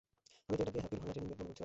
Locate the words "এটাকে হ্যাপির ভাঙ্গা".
0.63-1.13